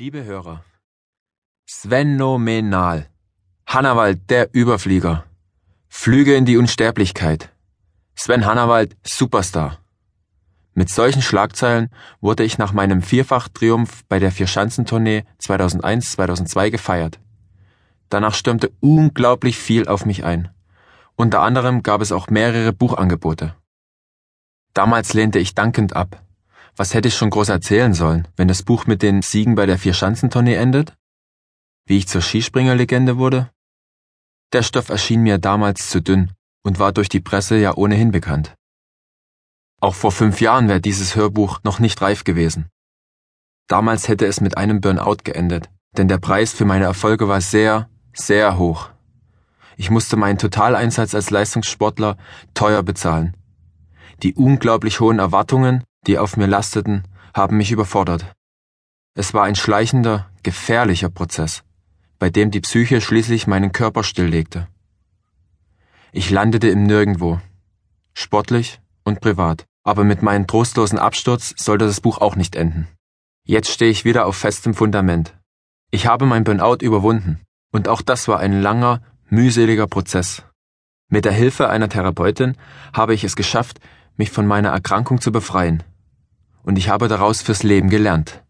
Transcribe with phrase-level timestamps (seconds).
[0.00, 0.64] Liebe Hörer,
[1.68, 3.10] Svenomenal.
[3.66, 5.26] Hannawald, der Überflieger.
[5.88, 7.52] Flüge in die Unsterblichkeit.
[8.14, 9.78] Sven Hannawald, Superstar.
[10.72, 11.90] Mit solchen Schlagzeilen
[12.22, 17.20] wurde ich nach meinem Vierfach-Triumph bei der Vierschanzentournee 2001-2002 gefeiert.
[18.08, 20.48] Danach stürmte unglaublich viel auf mich ein.
[21.14, 23.54] Unter anderem gab es auch mehrere Buchangebote.
[24.72, 26.22] Damals lehnte ich dankend ab.
[26.80, 29.76] Was hätte ich schon groß erzählen sollen, wenn das Buch mit den Siegen bei der
[29.76, 30.96] Vierschanzentournee endet?
[31.84, 33.50] Wie ich zur Skispringerlegende wurde?
[34.54, 38.54] Der Stoff erschien mir damals zu dünn und war durch die Presse ja ohnehin bekannt.
[39.82, 42.70] Auch vor fünf Jahren wäre dieses Hörbuch noch nicht reif gewesen.
[43.68, 45.68] Damals hätte es mit einem Burnout geendet,
[45.98, 48.88] denn der Preis für meine Erfolge war sehr, sehr hoch.
[49.76, 52.16] Ich musste meinen Totaleinsatz als Leistungssportler
[52.54, 53.36] teuer bezahlen.
[54.22, 57.04] Die unglaublich hohen Erwartungen, die auf mir lasteten,
[57.34, 58.24] haben mich überfordert.
[59.14, 61.62] Es war ein schleichender, gefährlicher Prozess,
[62.18, 64.68] bei dem die Psyche schließlich meinen Körper stilllegte.
[66.12, 67.40] Ich landete im Nirgendwo,
[68.14, 72.88] sportlich und privat, aber mit meinem trostlosen Absturz sollte das Buch auch nicht enden.
[73.44, 75.36] Jetzt stehe ich wieder auf festem Fundament.
[75.90, 77.40] Ich habe mein Burnout überwunden,
[77.72, 80.44] und auch das war ein langer, mühseliger Prozess.
[81.08, 82.56] Mit der Hilfe einer Therapeutin
[82.92, 83.80] habe ich es geschafft,
[84.16, 85.82] mich von meiner Erkrankung zu befreien.
[86.62, 88.42] Und ich habe daraus fürs Leben gelernt.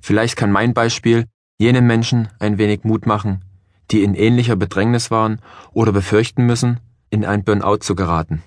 [0.00, 1.26] Vielleicht kann mein Beispiel
[1.58, 3.44] jenen Menschen ein wenig Mut machen,
[3.90, 5.40] die in ähnlicher Bedrängnis waren
[5.72, 8.42] oder befürchten müssen, in ein Burnout zu geraten.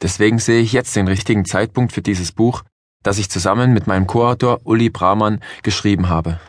[0.00, 2.62] Deswegen sehe ich jetzt den richtigen Zeitpunkt für dieses Buch,
[3.02, 6.40] das ich zusammen mit meinem Co-Autor Uli Brahmann geschrieben habe.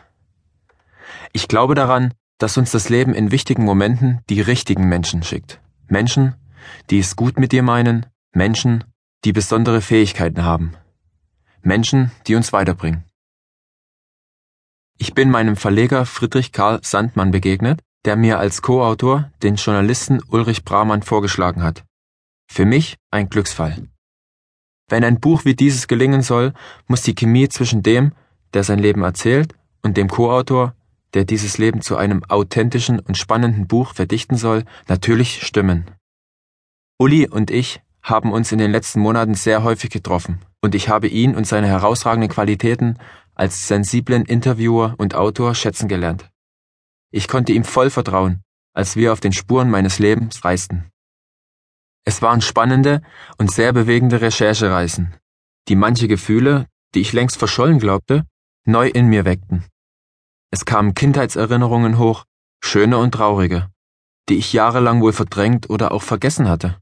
[1.32, 5.60] Ich glaube daran, dass uns das Leben in wichtigen Momenten die richtigen Menschen schickt.
[5.88, 6.34] Menschen,
[6.88, 8.84] die es gut mit dir meinen, Menschen,
[9.24, 10.74] die besondere Fähigkeiten haben.
[11.62, 13.04] Menschen, die uns weiterbringen.
[14.98, 20.64] Ich bin meinem Verleger Friedrich Karl Sandmann begegnet, der mir als Co-Autor den Journalisten Ulrich
[20.64, 21.84] Brahmann vorgeschlagen hat.
[22.50, 23.88] Für mich ein Glücksfall.
[24.88, 26.52] Wenn ein Buch wie dieses gelingen soll,
[26.86, 28.12] muss die Chemie zwischen dem,
[28.54, 30.74] der sein Leben erzählt, und dem Co-Autor,
[31.14, 35.90] der dieses Leben zu einem authentischen und spannenden Buch verdichten soll, natürlich stimmen.
[36.98, 41.08] Uli und ich haben uns in den letzten Monaten sehr häufig getroffen, und ich habe
[41.08, 42.98] ihn und seine herausragenden Qualitäten
[43.34, 46.30] als sensiblen Interviewer und Autor schätzen gelernt.
[47.10, 48.42] Ich konnte ihm voll vertrauen,
[48.74, 50.90] als wir auf den Spuren meines Lebens reisten.
[52.04, 53.02] Es waren spannende
[53.38, 55.14] und sehr bewegende Recherchereisen,
[55.68, 58.24] die manche Gefühle, die ich längst verschollen glaubte,
[58.64, 59.64] neu in mir weckten.
[60.50, 62.24] Es kamen Kindheitserinnerungen hoch,
[62.62, 63.70] schöne und traurige,
[64.28, 66.78] die ich jahrelang wohl verdrängt oder auch vergessen hatte.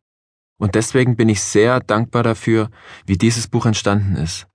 [0.59, 2.71] Und deswegen bin ich sehr dankbar dafür,
[3.07, 4.47] wie dieses Buch entstanden ist.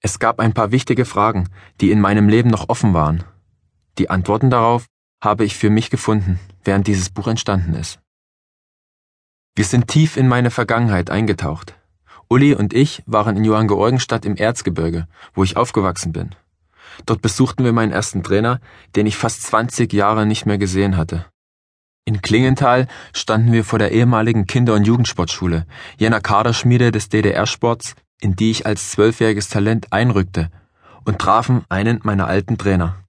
[0.00, 1.48] Es gab ein paar wichtige Fragen,
[1.80, 3.24] die in meinem Leben noch offen waren.
[3.98, 4.86] Die Antworten darauf
[5.22, 8.00] habe ich für mich gefunden, während dieses Buch entstanden ist.
[9.54, 11.74] Wir sind tief in meine Vergangenheit eingetaucht.
[12.28, 16.34] Uli und ich waren in Johann Georgenstadt im Erzgebirge, wo ich aufgewachsen bin.
[17.06, 18.60] Dort besuchten wir meinen ersten Trainer,
[18.96, 21.26] den ich fast 20 Jahre nicht mehr gesehen hatte.
[22.04, 25.66] In Klingenthal standen wir vor der ehemaligen Kinder- und Jugendsportschule,
[25.98, 30.50] jener Kaderschmiede des DDR-Sports, in die ich als zwölfjähriges Talent einrückte,
[31.04, 33.04] und trafen einen meiner alten Trainer.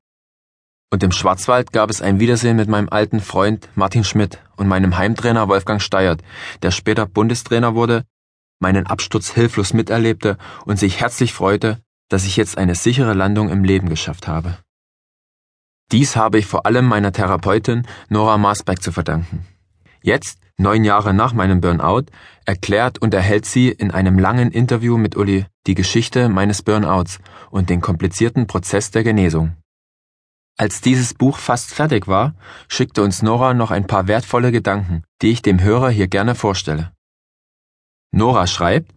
[0.92, 4.96] Und im Schwarzwald gab es ein Wiedersehen mit meinem alten Freund Martin Schmidt und meinem
[4.96, 6.22] Heimtrainer Wolfgang Steiert,
[6.62, 8.04] der später Bundestrainer wurde,
[8.60, 13.64] meinen Absturz hilflos miterlebte und sich herzlich freute, dass ich jetzt eine sichere Landung im
[13.64, 14.60] Leben geschafft habe.
[15.94, 19.46] Dies habe ich vor allem meiner Therapeutin Nora Maasbeck zu verdanken.
[20.02, 22.06] Jetzt, neun Jahre nach meinem Burnout,
[22.46, 27.20] erklärt und erhält sie in einem langen Interview mit Uli die Geschichte meines Burnouts
[27.52, 29.56] und den komplizierten Prozess der Genesung.
[30.58, 32.34] Als dieses Buch fast fertig war,
[32.68, 36.92] schickte uns Nora noch ein paar wertvolle Gedanken, die ich dem Hörer hier gerne vorstelle.
[38.12, 38.96] Nora schreibt,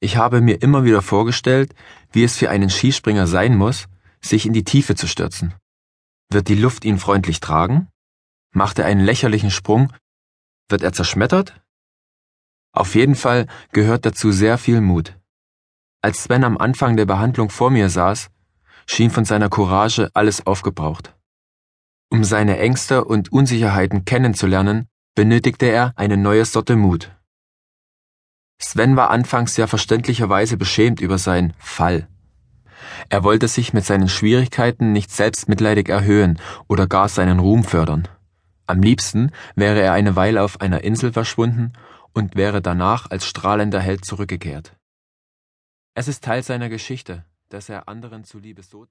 [0.00, 1.74] ich habe mir immer wieder vorgestellt,
[2.12, 3.88] wie es für einen Skispringer sein muss,
[4.22, 5.52] sich in die Tiefe zu stürzen.
[6.32, 7.88] Wird die Luft ihn freundlich tragen?
[8.52, 9.92] Macht er einen lächerlichen Sprung?
[10.68, 11.60] Wird er zerschmettert?
[12.72, 15.18] Auf jeden Fall gehört dazu sehr viel Mut.
[16.02, 18.30] Als Sven am Anfang der Behandlung vor mir saß,
[18.86, 21.16] schien von seiner Courage alles aufgebraucht.
[22.10, 27.10] Um seine Ängste und Unsicherheiten kennenzulernen, benötigte er eine neue Sorte Mut.
[28.60, 32.08] Sven war anfangs ja verständlicherweise beschämt über seinen Fall.
[33.08, 36.38] Er wollte sich mit seinen Schwierigkeiten nicht selbstmitleidig erhöhen
[36.68, 38.08] oder gar seinen Ruhm fördern.
[38.66, 41.72] Am liebsten wäre er eine Weile auf einer Insel verschwunden
[42.12, 44.76] und wäre danach als strahlender Held zurückgekehrt.
[45.94, 48.86] Es ist Teil seiner Geschichte, dass er anderen zuliebe so